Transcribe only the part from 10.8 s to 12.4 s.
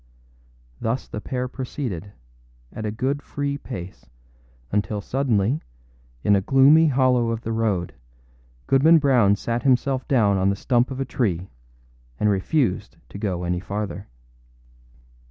of a tree and